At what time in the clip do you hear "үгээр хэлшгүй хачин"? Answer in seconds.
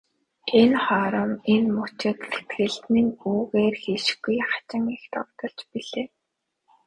3.33-4.83